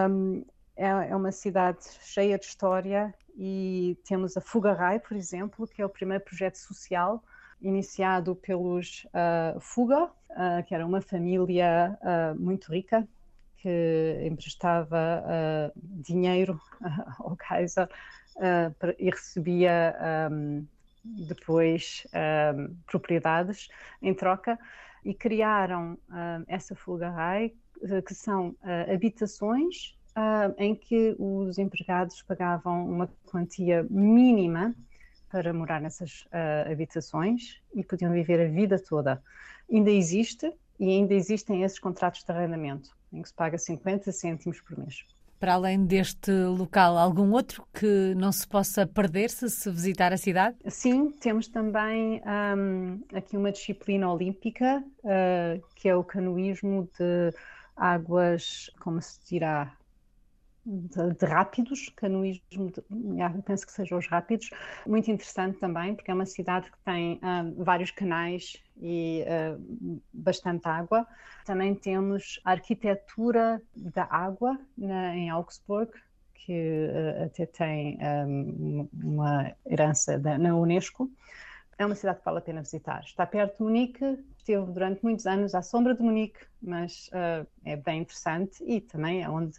Um, 0.08 0.46
é, 0.80 1.10
é 1.10 1.16
uma 1.16 1.32
cidade 1.32 1.80
cheia 2.02 2.40
de 2.40 2.46
história 2.46 3.14
e 3.38 3.98
temos 4.08 4.38
a 4.38 4.42
Fugarai, 4.42 4.98
por 4.98 5.18
exemplo, 5.18 5.68
que 5.68 5.82
é 5.82 5.86
o 5.86 5.90
primeiro 5.90 6.24
projeto 6.24 6.58
social 6.58 7.22
iniciado 7.62 8.34
pelos 8.34 9.06
uh, 9.08 9.60
Fuga, 9.60 10.06
uh, 10.06 10.64
que 10.66 10.74
era 10.74 10.86
uma 10.86 11.02
família 11.02 12.00
uh, 12.02 12.40
muito 12.40 12.72
rica 12.72 13.06
que 13.58 14.26
emprestava 14.26 15.22
dinheiro 15.76 16.58
ao 17.20 17.36
Kaiser 17.36 17.90
e 18.98 19.10
recebia 19.10 19.94
um, 20.32 20.66
depois 21.04 22.08
um, 22.56 22.74
propriedades 22.86 23.68
em 24.02 24.14
troca 24.14 24.58
e 25.04 25.14
criaram 25.14 25.98
essa 26.48 26.74
Fugarai, 26.74 27.54
que 28.08 28.16
são 28.16 28.56
habitações 28.90 29.99
uh, 30.18 30.54
em 30.58 30.76
que 30.76 31.16
os 31.18 31.58
empregados 31.58 32.22
pagavam 32.22 32.88
uma 32.88 33.10
quantia 33.26 33.86
mínima 33.90 34.76
para 35.30 35.54
morar 35.54 35.80
nessas 35.80 36.22
uh, 36.24 36.72
habitações 36.72 37.62
e 37.74 37.84
podiam 37.84 38.12
viver 38.12 38.42
a 38.42 38.50
vida 38.50 38.80
toda. 38.80 39.22
Ainda 39.72 39.92
existe 39.92 40.52
e 40.80 40.90
ainda 40.90 41.14
existem 41.14 41.64
esses 41.64 41.78
contratos 41.78 42.24
de 42.24 42.32
arrendamento, 42.32 42.90
em 43.14 43.22
que 43.22 43.28
se 43.28 43.34
paga 43.34 43.58
50 43.58 44.12
cêntimos 44.12 44.60
por 44.62 44.78
mês. 44.78 45.04
Para 45.40 45.54
além 45.54 45.86
deste 45.86 46.32
local, 46.32 46.98
algum 46.98 47.32
outro 47.32 47.66
que 47.74 48.14
não 48.16 48.30
se 48.30 48.46
possa 48.46 48.86
perder 48.86 49.30
se 49.30 49.50
se 49.50 49.72
visitar 49.72 50.12
a 50.12 50.18
cidade? 50.18 50.58
Sim, 50.68 51.12
temos 51.12 51.48
também 51.48 52.22
um, 52.58 53.00
aqui 53.14 53.38
uma 53.38 53.50
disciplina 53.50 54.12
olímpica, 54.12 54.84
uh, 55.00 55.64
que 55.76 55.88
é 55.88 55.96
o 55.96 56.04
canoísmo 56.04 56.90
de 56.98 57.34
águas, 57.78 58.70
como 58.82 59.02
se 59.02 59.18
dirá, 59.30 59.72
de, 60.70 61.14
de, 61.16 61.26
rápidos, 61.26 61.90
canoísmo, 61.96 62.72
de, 62.72 63.42
penso 63.44 63.66
que 63.66 63.72
sejam 63.72 63.98
os 63.98 64.08
rápidos, 64.08 64.50
muito 64.86 65.10
interessante 65.10 65.58
também, 65.58 65.96
porque 65.96 66.12
é 66.12 66.14
uma 66.14 66.26
cidade 66.26 66.70
que 66.70 66.78
tem 66.86 67.16
uh, 67.16 67.64
vários 67.64 67.90
canais 67.92 68.62
e 68.80 69.24
uh, 69.24 70.02
bastante 70.14 70.68
água. 70.68 71.08
Também 71.44 71.74
temos 71.74 72.40
a 72.46 72.52
arquitetura 72.52 73.62
da 73.76 74.08
água 74.10 74.60
na, 74.78 75.16
em 75.16 75.30
Augsburg, 75.30 75.92
que 76.36 76.54
uh, 76.54 77.26
até 77.26 77.48
tem 77.48 77.98
um, 78.28 78.88
uma 78.94 79.52
herança 79.66 80.20
da, 80.20 80.38
na 80.38 80.56
Unesco. 80.56 81.10
É 81.80 81.86
uma 81.86 81.96
cidade 81.96 82.20
que 82.20 82.26
vale 82.26 82.40
a 82.40 82.42
pena 82.42 82.62
visitar. 82.62 83.02
Está 83.06 83.26
perto 83.26 83.58
de 83.58 83.64
Munique, 83.64 84.20
esteve 84.38 84.70
durante 84.72 85.02
muitos 85.02 85.26
anos 85.26 85.56
à 85.56 85.62
sombra 85.62 85.96
de 85.96 86.02
Munique, 86.04 86.40
mas 86.62 87.10
uh, 87.14 87.48
é 87.64 87.78
bem 87.78 88.02
interessante 88.02 88.62
e 88.66 88.82
também 88.82 89.24
é 89.24 89.30
onde 89.30 89.56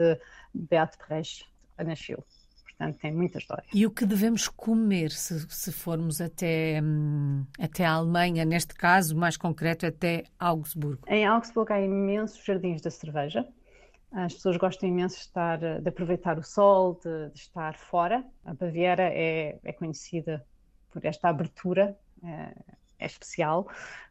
Beato 0.52 0.98
Brecht 1.08 1.50
nasceu. 1.82 2.22
Portanto, 2.62 2.98
tem 3.00 3.12
muita 3.12 3.38
história. 3.38 3.64
E 3.72 3.86
o 3.86 3.90
que 3.90 4.04
devemos 4.04 4.48
comer 4.48 5.10
se, 5.10 5.46
se 5.48 5.72
formos 5.72 6.20
até, 6.20 6.80
hum, 6.82 7.44
até 7.58 7.86
a 7.86 7.92
Alemanha, 7.92 8.44
neste 8.44 8.74
caso, 8.74 9.16
mais 9.16 9.38
concreto, 9.38 9.86
até 9.86 10.24
Augsburgo? 10.38 11.02
Em 11.08 11.26
Augsburgo 11.26 11.72
há 11.72 11.80
imensos 11.80 12.44
jardins 12.44 12.82
da 12.82 12.90
cerveja. 12.90 13.48
As 14.12 14.34
pessoas 14.34 14.58
gostam 14.58 14.88
imenso 14.88 15.16
de, 15.16 15.22
estar, 15.22 15.58
de 15.58 15.88
aproveitar 15.88 16.38
o 16.38 16.42
sol, 16.42 17.00
de, 17.02 17.30
de 17.30 17.38
estar 17.38 17.78
fora. 17.78 18.24
A 18.44 18.52
Baviera 18.52 19.04
é, 19.04 19.58
é 19.62 19.72
conhecida 19.72 20.44
por 20.90 21.04
esta 21.04 21.28
abertura, 21.28 21.96
é, 22.24 22.54
é 22.98 23.06
especial. 23.06 23.68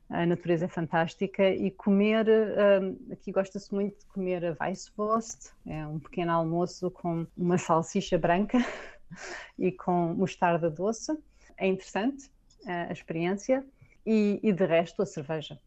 A 0.09 0.25
natureza 0.25 0.65
é 0.65 0.67
fantástica. 0.67 1.49
E 1.49 1.69
comer, 1.71 2.27
um, 2.27 3.13
aqui 3.13 3.31
gosta-se 3.31 3.73
muito 3.73 3.99
de 3.99 4.05
comer 4.07 4.43
a 4.45 4.57
Weisswurst, 4.59 5.51
é 5.67 5.85
um 5.85 5.99
pequeno 5.99 6.31
almoço 6.31 6.89
com 6.89 7.27
uma 7.37 7.57
salsicha 7.57 8.17
branca 8.17 8.57
e 9.57 9.71
com 9.71 10.13
mostarda 10.15 10.69
doce. 10.69 11.15
É 11.57 11.67
interessante 11.67 12.29
a 12.65 12.91
experiência. 12.91 13.65
E, 14.05 14.39
e 14.41 14.51
de 14.51 14.65
resto 14.65 15.01
a 15.03 15.05
cerveja, 15.05 15.59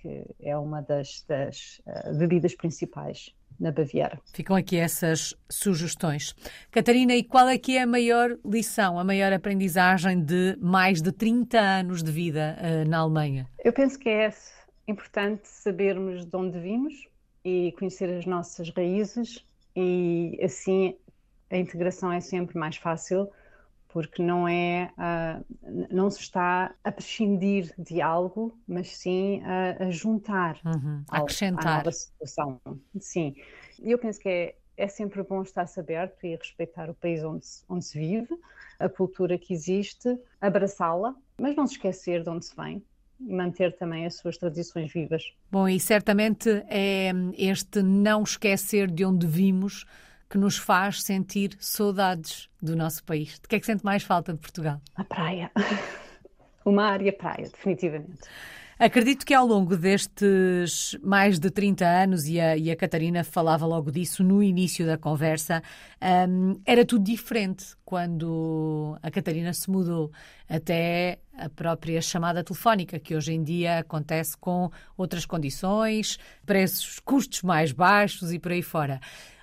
que 0.00 0.24
é 0.40 0.56
uma 0.56 0.80
das, 0.80 1.22
das 1.28 1.82
uh, 1.84 2.16
bebidas 2.16 2.54
principais 2.54 3.34
na 3.58 3.72
Baviera. 3.72 4.20
Ficam 4.32 4.56
aqui 4.56 4.76
essas 4.76 5.34
sugestões. 5.48 6.34
Catarina, 6.70 7.14
e 7.14 7.22
qual 7.22 7.48
é 7.48 7.58
que 7.58 7.76
é 7.76 7.82
a 7.82 7.86
maior 7.86 8.36
lição, 8.44 8.98
a 8.98 9.04
maior 9.04 9.32
aprendizagem 9.32 10.22
de 10.22 10.56
mais 10.60 11.00
de 11.00 11.12
30 11.12 11.58
anos 11.58 12.02
de 12.02 12.10
vida 12.10 12.56
uh, 12.60 12.88
na 12.88 12.98
Alemanha? 12.98 13.48
Eu 13.64 13.72
penso 13.72 13.98
que 13.98 14.08
é 14.08 14.32
importante 14.88 15.48
sabermos 15.48 16.24
de 16.24 16.36
onde 16.36 16.58
vimos 16.58 16.94
e 17.44 17.72
conhecer 17.78 18.10
as 18.10 18.26
nossas 18.26 18.70
raízes 18.70 19.44
e 19.74 20.38
assim 20.42 20.96
a 21.50 21.56
integração 21.56 22.10
é 22.12 22.20
sempre 22.20 22.58
mais 22.58 22.76
fácil 22.76 23.28
porque 23.88 24.22
não 24.22 24.46
é 24.46 24.90
uh, 24.98 25.44
não 25.90 26.10
se 26.10 26.20
está 26.20 26.74
a 26.84 26.92
prescindir 26.92 27.72
de 27.78 28.00
algo, 28.00 28.58
mas 28.66 28.96
sim 28.96 29.42
a, 29.44 29.84
a 29.84 29.90
juntar, 29.90 30.58
uhum, 30.64 31.02
a 31.10 31.18
acrescentar 31.18 31.66
à 31.66 31.76
nova 31.78 31.92
situação. 31.92 32.60
Sim, 32.98 33.34
eu 33.82 33.98
penso 33.98 34.20
que 34.20 34.28
é, 34.28 34.54
é 34.76 34.88
sempre 34.88 35.22
bom 35.22 35.42
estar-se 35.42 35.78
aberto 35.80 36.24
e 36.24 36.36
respeitar 36.36 36.90
o 36.90 36.94
país 36.94 37.22
onde 37.24 37.46
se, 37.46 37.64
onde 37.68 37.84
se 37.84 37.98
vive, 37.98 38.38
a 38.78 38.88
cultura 38.88 39.38
que 39.38 39.54
existe, 39.54 40.18
abraçá-la, 40.40 41.14
mas 41.38 41.56
não 41.56 41.66
se 41.66 41.74
esquecer 41.74 42.22
de 42.22 42.28
onde 42.28 42.44
se 42.44 42.54
vem, 42.56 42.84
manter 43.18 43.76
também 43.76 44.04
as 44.04 44.16
suas 44.16 44.36
tradições 44.36 44.92
vivas. 44.92 45.32
Bom, 45.50 45.68
e 45.68 45.80
certamente 45.80 46.50
é 46.68 47.12
este 47.36 47.82
não 47.82 48.22
esquecer 48.22 48.90
de 48.90 49.04
onde 49.04 49.26
vimos 49.26 49.86
que 50.28 50.38
nos 50.38 50.56
faz 50.56 51.02
sentir 51.02 51.56
saudades 51.60 52.48
do 52.60 52.76
nosso 52.76 53.04
país? 53.04 53.38
De 53.40 53.48
que 53.48 53.56
é 53.56 53.60
que 53.60 53.66
sente 53.66 53.84
mais 53.84 54.02
falta 54.02 54.32
de 54.32 54.38
Portugal? 54.38 54.80
A 54.94 55.04
praia. 55.04 55.50
Uma 56.64 56.86
área 56.86 57.12
praia, 57.12 57.48
definitivamente. 57.48 58.18
Acredito 58.78 59.24
que 59.24 59.32
ao 59.32 59.46
longo 59.46 59.74
destes 59.74 60.98
mais 61.02 61.38
de 61.38 61.50
30 61.50 61.86
anos, 61.86 62.26
e 62.28 62.38
a, 62.38 62.58
e 62.58 62.70
a 62.70 62.76
Catarina 62.76 63.24
falava 63.24 63.64
logo 63.64 63.90
disso 63.90 64.22
no 64.22 64.42
início 64.42 64.84
da 64.84 64.98
conversa, 64.98 65.62
um, 66.28 66.60
era 66.66 66.84
tudo 66.84 67.02
diferente 67.02 67.74
quando 67.86 68.98
a 69.02 69.10
Catarina 69.10 69.54
se 69.54 69.70
mudou. 69.70 70.12
Até 70.46 71.20
a 71.38 71.48
própria 71.48 72.02
chamada 72.02 72.44
telefónica, 72.44 72.98
que 72.98 73.16
hoje 73.16 73.32
em 73.32 73.42
dia 73.42 73.78
acontece 73.78 74.36
com 74.36 74.70
outras 74.94 75.24
condições, 75.24 76.18
preços, 76.44 77.00
custos 77.00 77.42
mais 77.42 77.72
baixos 77.72 78.30
e 78.30 78.38
por 78.38 78.52
aí 78.52 78.62
fora. 78.62 79.00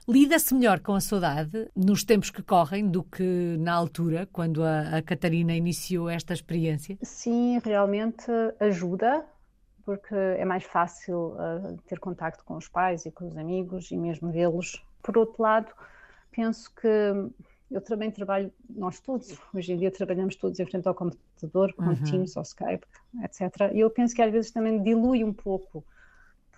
Lida-se 0.07 0.53
melhor 0.53 0.81
com 0.81 0.93
a 0.93 1.01
saudade 1.01 1.69
nos 1.75 2.03
tempos 2.03 2.29
que 2.29 2.43
correm 2.43 2.89
do 2.89 3.03
que 3.03 3.55
na 3.59 3.73
altura, 3.73 4.27
quando 4.31 4.61
a, 4.61 4.97
a 4.97 5.01
Catarina 5.01 5.55
iniciou 5.55 6.09
esta 6.09 6.33
experiência? 6.33 6.97
Sim, 7.01 7.59
realmente 7.63 8.25
ajuda, 8.59 9.25
porque 9.85 10.13
é 10.13 10.43
mais 10.43 10.63
fácil 10.63 11.35
uh, 11.35 11.77
ter 11.87 11.99
contacto 11.99 12.43
com 12.43 12.55
os 12.57 12.67
pais 12.67 13.05
e 13.05 13.11
com 13.11 13.27
os 13.27 13.37
amigos 13.37 13.91
e 13.91 13.97
mesmo 13.97 14.29
vê-los. 14.29 14.83
Por 15.01 15.17
outro 15.17 15.41
lado, 15.41 15.71
penso 16.31 16.69
que 16.75 16.87
eu 17.71 17.81
também 17.81 18.11
trabalho, 18.11 18.51
nós 18.69 18.99
todos, 18.99 19.37
hoje 19.53 19.73
em 19.73 19.77
dia 19.77 19.89
trabalhamos 19.89 20.35
todos 20.35 20.59
em 20.59 20.65
frente 20.65 20.87
ao 20.87 20.93
computador, 20.93 21.73
com 21.73 21.85
uhum. 21.85 22.03
Teams 22.03 22.35
ou 22.35 22.43
Skype, 22.43 22.85
etc. 23.23 23.71
E 23.73 23.79
eu 23.79 23.89
penso 23.89 24.13
que 24.13 24.21
às 24.21 24.31
vezes 24.31 24.51
também 24.51 24.81
dilui 24.83 25.23
um 25.23 25.33
pouco, 25.33 25.83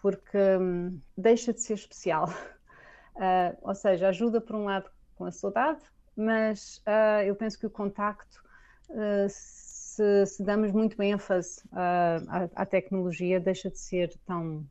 porque 0.01 0.38
um, 0.60 0.99
deixa 1.17 1.53
de 1.53 1.62
ser 1.62 1.75
especial. 1.75 2.27
Uh, 3.15 3.56
ou 3.62 3.73
seja, 3.73 4.10
ajuda 4.10 4.41
por 4.41 4.56
um 4.56 4.65
lado 4.65 4.89
com 5.15 5.25
a 5.25 5.32
saudade, 5.32 5.82
mas 6.15 6.82
uh, 6.88 7.23
eu 7.25 7.36
penso 7.36 7.58
que 7.58 7.65
o 7.65 7.69
contacto, 7.69 8.43
uh, 8.89 9.28
se, 9.30 10.25
se, 10.25 10.43
damos 10.43 10.71
muito 10.71 11.01
ênfase 11.01 11.62
à, 11.71 12.49
à, 12.54 12.65
tecnologia, 12.65 13.39
deixa 13.39 13.69
de 13.69 13.80
ser 13.80 14.13
tão, 14.25 14.65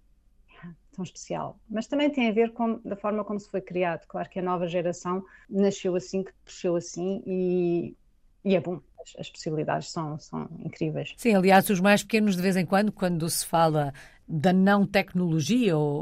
tão 0.93 1.03
especial. 1.03 1.59
Mas 1.69 1.87
também 1.87 2.11
tem 2.11 2.29
a 2.29 2.33
ver 2.33 2.53
com 2.53 2.79
da 2.85 2.97
forma 2.97 3.25
como 3.25 3.41
se 3.41 3.51
foi 3.51 3.63
criado. 3.63 4.07
Claro 4.07 4.29
que 4.29 4.39
a 4.39 4.43
nova 4.43 4.67
geração 4.67 5.25
nasceu 5.49 5.97
assim, 5.97 6.23
cresceu 6.45 6.77
assim 6.77 7.23
e, 7.27 7.97
e 8.45 8.55
é 8.55 8.61
bom 8.61 8.81
as 9.19 9.31
possibilidades 9.31 9.91
são, 9.91 10.19
são 10.19 10.49
incríveis. 10.65 11.15
Sim, 11.17 11.35
aliás, 11.35 11.69
os 11.71 11.81
mais 11.81 12.03
pequenos, 12.03 12.37
de 12.37 12.43
vez 12.43 12.57
em 12.57 12.65
quando, 12.65 12.93
quando 12.93 13.29
se 13.29 13.45
fala 13.45 13.93
da 14.27 14.53
não 14.53 14.87
tecnologia 14.87 15.77
ou, 15.77 16.01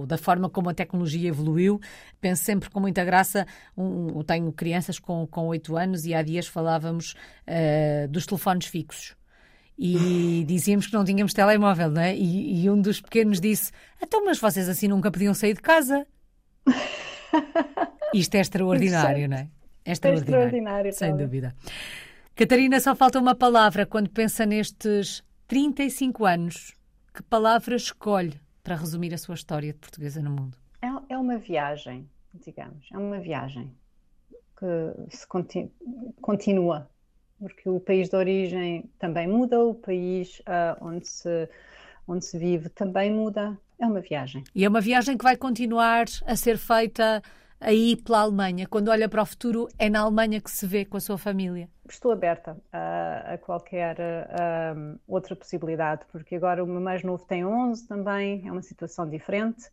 ou, 0.00 0.06
da 0.06 0.16
forma 0.16 0.48
como 0.48 0.70
a 0.70 0.74
tecnologia 0.74 1.28
evoluiu. 1.28 1.80
Penso 2.20 2.42
sempre 2.42 2.70
com 2.70 2.80
muita 2.80 3.04
graça. 3.04 3.46
Um, 3.76 4.22
tenho 4.22 4.50
crianças 4.52 4.98
com, 4.98 5.26
com 5.26 5.46
8 5.48 5.76
anos 5.76 6.06
e 6.06 6.14
há 6.14 6.22
dias 6.22 6.46
falávamos 6.46 7.14
uh, 7.46 8.08
dos 8.08 8.26
telefones 8.26 8.66
fixos. 8.66 9.14
E 9.78 10.44
dizíamos 10.48 10.86
que 10.86 10.94
não 10.94 11.04
tínhamos 11.04 11.34
telemóvel, 11.34 11.90
não 11.90 12.02
é? 12.02 12.16
E, 12.16 12.64
e 12.64 12.70
um 12.70 12.80
dos 12.80 13.00
pequenos 13.00 13.40
disse: 13.40 13.72
Então, 14.02 14.24
mas 14.24 14.38
vocês 14.38 14.68
assim 14.68 14.88
nunca 14.88 15.10
podiam 15.10 15.34
sair 15.34 15.54
de 15.54 15.60
casa? 15.60 16.06
Isto 18.14 18.34
é 18.36 18.40
extraordinário, 18.40 19.28
não 19.28 19.36
é? 19.36 19.48
É 19.84 19.92
extraordinário, 19.92 20.34
é 20.34 20.48
extraordinário 20.48 20.92
sem 20.92 21.16
dúvida. 21.16 21.54
Catarina, 22.40 22.80
só 22.80 22.96
falta 22.96 23.18
uma 23.18 23.34
palavra 23.34 23.84
quando 23.84 24.08
pensa 24.08 24.46
nestes 24.46 25.22
35 25.46 26.24
anos 26.24 26.74
que 27.12 27.22
palavra 27.22 27.76
escolhe 27.76 28.40
para 28.62 28.76
resumir 28.76 29.12
a 29.12 29.18
sua 29.18 29.34
história 29.34 29.74
de 29.74 29.78
portuguesa 29.78 30.22
no 30.22 30.30
mundo? 30.30 30.56
É, 30.80 30.86
é 31.12 31.18
uma 31.18 31.36
viagem, 31.36 32.08
digamos, 32.32 32.88
é 32.94 32.96
uma 32.96 33.20
viagem 33.20 33.70
que 34.58 35.14
se 35.14 35.26
continu, 35.26 35.70
continua, 36.22 36.88
porque 37.38 37.68
o 37.68 37.78
país 37.78 38.08
de 38.08 38.16
origem 38.16 38.90
também 38.98 39.28
muda, 39.28 39.60
o 39.62 39.74
país 39.74 40.40
uh, 40.40 40.82
onde, 40.82 41.06
se, 41.06 41.46
onde 42.08 42.24
se 42.24 42.38
vive 42.38 42.70
também 42.70 43.12
muda, 43.12 43.54
é 43.78 43.84
uma 43.84 44.00
viagem. 44.00 44.44
E 44.54 44.64
é 44.64 44.68
uma 44.70 44.80
viagem 44.80 45.14
que 45.18 45.24
vai 45.24 45.36
continuar 45.36 46.06
a 46.24 46.34
ser 46.34 46.56
feita 46.56 47.22
aí 47.60 47.96
pela 47.96 48.20
Alemanha? 48.20 48.66
Quando 48.66 48.88
olha 48.88 49.08
para 49.08 49.22
o 49.22 49.26
futuro, 49.26 49.68
é 49.78 49.90
na 49.90 50.00
Alemanha 50.00 50.40
que 50.40 50.50
se 50.50 50.66
vê 50.66 50.84
com 50.84 50.96
a 50.96 51.00
sua 51.00 51.18
família? 51.18 51.68
Estou 51.88 52.10
aberta 52.10 52.56
a, 52.72 53.34
a 53.34 53.38
qualquer 53.38 53.96
um, 54.74 54.98
outra 55.06 55.36
possibilidade, 55.36 56.04
porque 56.10 56.36
agora 56.36 56.64
o 56.64 56.66
meu 56.66 56.80
mais 56.80 57.02
novo 57.02 57.24
tem 57.24 57.44
11 57.44 57.86
também, 57.86 58.46
é 58.46 58.50
uma 58.50 58.62
situação 58.62 59.08
diferente. 59.08 59.68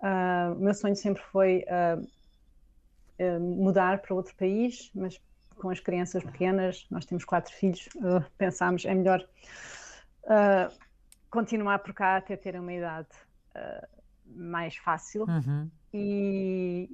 Uh, 0.00 0.54
o 0.56 0.60
meu 0.60 0.74
sonho 0.74 0.96
sempre 0.96 1.22
foi 1.22 1.64
uh, 1.68 3.40
mudar 3.40 3.98
para 4.02 4.14
outro 4.14 4.34
país, 4.36 4.90
mas 4.94 5.20
com 5.56 5.70
as 5.70 5.80
crianças 5.80 6.24
pequenas, 6.24 6.86
nós 6.90 7.06
temos 7.06 7.24
quatro 7.24 7.54
filhos, 7.54 7.88
pensámos 8.36 8.84
é 8.84 8.92
melhor 8.92 9.24
continuar 11.30 11.78
por 11.78 11.94
cá 11.94 12.16
até 12.16 12.36
ter 12.36 12.58
uma 12.58 12.72
idade 12.72 13.06
mais 14.26 14.76
fácil. 14.76 15.24
Uhum. 15.28 15.70
E 15.92 16.88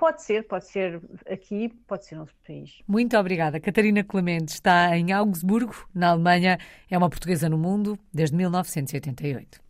Pode 0.00 0.22
ser, 0.22 0.48
pode 0.48 0.66
ser 0.66 0.98
aqui, 1.30 1.68
pode 1.86 2.06
ser 2.06 2.14
noutro 2.14 2.34
país. 2.46 2.80
Muito 2.88 3.14
obrigada. 3.18 3.60
Catarina 3.60 4.02
Clemente 4.02 4.48
está 4.48 4.96
em 4.96 5.12
Augsburgo, 5.12 5.86
na 5.94 6.08
Alemanha. 6.08 6.58
É 6.90 6.96
uma 6.96 7.10
portuguesa 7.10 7.50
no 7.50 7.58
mundo 7.58 7.98
desde 8.10 8.34
1988. 8.34 9.60